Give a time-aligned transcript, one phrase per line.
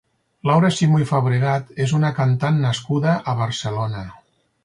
[0.51, 4.05] Laura Simó i Fabregat és una cantant nascuda a Barcelona.